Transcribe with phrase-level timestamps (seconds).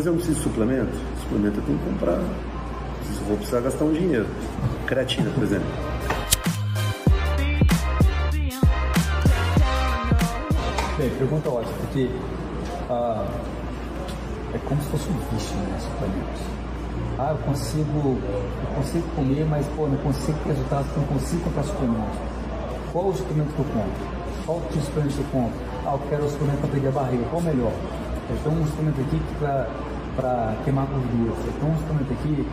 [0.00, 0.98] Mas eu não preciso de suplemento?
[1.20, 2.18] Suplemento eu tenho que comprar.
[3.28, 4.26] Vou precisar gastar um dinheiro.
[4.86, 5.66] Creatina, por exemplo.
[10.96, 12.08] Bem, pergunta ótima, porque
[12.88, 13.26] ah,
[14.54, 16.42] é como se fosse um vício, né, suplementos.
[17.18, 21.64] Ah, eu consigo, eu consigo comer, mas pô, não consigo ter resultados, não consigo comprar
[21.64, 22.18] suplemento.
[22.90, 24.46] Qual o suplemento que eu compro?
[24.46, 25.60] Qual tipo de suplemento que eu compro?
[25.84, 27.24] Ah, eu quero o suplemento para perder a barriga.
[27.28, 27.72] Qual o melhor?
[28.42, 29.68] Tenho um suplemento aqui para
[30.64, 31.34] queimar gordura.
[31.60, 32.46] Tenho um suplemento aqui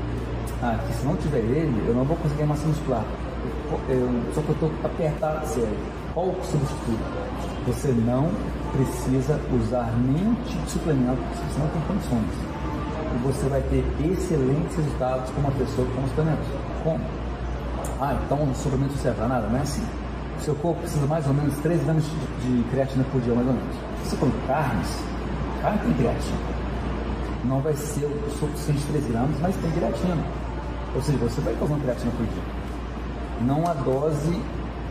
[0.61, 3.03] ah, que se não tiver ele, eu não vou conseguir massa muscular.
[3.71, 5.77] Eu, eu, só que eu estou apertado, sério.
[6.13, 7.27] Qual o substituto?
[7.67, 8.31] Você não
[8.71, 12.57] precisa usar nenhum tipo de suplemento, se você não tem condições
[13.13, 16.47] e você vai ter excelentes resultados com uma pessoa com suplementos.
[16.83, 16.99] Como?
[17.99, 19.47] Ah, então o suplemento serve para nada?
[19.47, 19.83] Não é assim.
[20.39, 23.53] Seu corpo precisa mais ou menos 3 gramas de, de creatina por dia, mais ou
[23.53, 23.75] menos.
[24.03, 25.03] Se você come carnes,
[25.61, 26.56] carne tem creatina.
[27.47, 30.17] Não vai ser o suficiente de 3 gramas, mas tem creatina.
[30.93, 32.43] Ou seja, você vai usando creatina por dia.
[33.41, 34.41] Não a dose,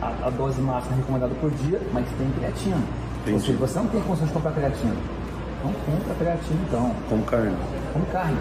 [0.01, 2.77] a, a dose máxima recomendada por dia, mas tem creatina.
[3.21, 3.33] Entendi.
[3.33, 4.95] Ou seja, você não tem condições de comprar creatina.
[5.63, 6.95] Não compra creatina então.
[7.09, 7.57] Como carne.
[7.93, 8.37] Como carne.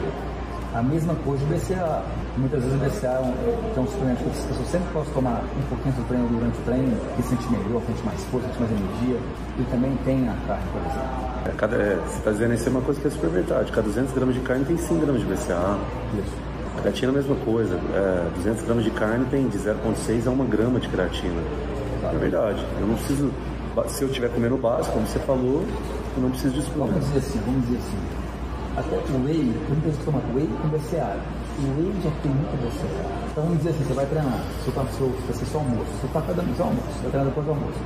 [0.77, 2.02] A mesma coisa o BCA.
[2.36, 3.32] Muitas vezes o BCA é um,
[3.74, 6.62] é um suplemento que as pessoas sempre podem tomar um pouquinho do treino durante o
[6.64, 9.16] treino, que sente melhor, sente mais força, sente mais energia.
[9.58, 11.27] E também tem a carne, por exemplo.
[11.47, 13.72] É, cada, é, você está dizendo isso é uma coisa que é super verdade.
[13.72, 15.78] Cada 200 gramas de carne tem 100 gramas de BCA.
[16.12, 16.36] Isso.
[16.82, 17.80] Creatina é a mesma coisa.
[17.94, 21.41] É, 200 gramas de carne tem de 0,6 a 1 grama de creatina.
[22.04, 22.62] É verdade.
[22.78, 23.32] Eu não preciso.
[23.88, 25.64] Se eu estiver comendo básico, como você falou,
[26.16, 26.92] eu não preciso de suplemento.
[26.92, 28.25] Vamos dizer assim, vamos dizer assim.
[28.77, 31.16] Até o whey, tem muita gente que toma whey com BCA.
[31.58, 33.08] O whey já tem muita BCA.
[33.32, 36.08] Então vamos dizer assim, você vai treinar, você tá, seu, vai ser só almoço, você
[36.12, 37.80] tá cada seu almoço, você vai treinar depois do almoço.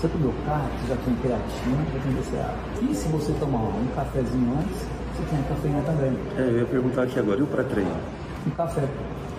[0.00, 2.54] Você comeu carne, você já tem creatina, já tem BCA.
[2.80, 4.80] E se você tomar um cafezinho antes,
[5.12, 6.16] você tem a cafeína também.
[6.38, 7.96] É, eu ia perguntar aqui agora, e o pré-treino?
[8.46, 8.88] Um café.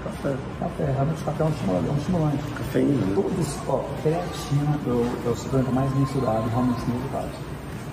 [0.04, 0.36] Café.
[0.60, 1.88] Café, realmente café é um estimulante.
[1.88, 2.44] É um estimulante.
[2.58, 3.06] Cafeína.
[3.06, 3.14] né?
[3.16, 7.32] Todos, ó, creatina é o, é o suplemento mais mensurado realmente tem resultados.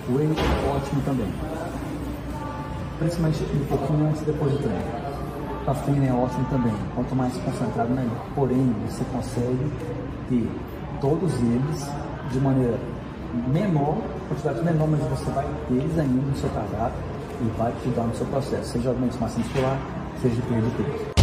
[0.09, 0.29] Whey
[0.69, 1.27] ótimo também.
[2.99, 5.09] Principalmente um pouquinho antes depois do treino.
[5.65, 6.73] Cafeína é ótimo também.
[6.93, 8.25] Quanto mais concentrado, melhor.
[8.35, 9.71] Porém, você consegue
[10.27, 10.49] ter
[10.99, 11.89] todos eles
[12.31, 12.77] de maneira
[13.47, 16.99] menor, quantidade menor, mas você vai ter eles ainda no seu cardápio
[17.41, 19.77] e vai te ajudar no seu processo, seja aumento de massa muscular,
[20.21, 21.18] seja de perda de peso.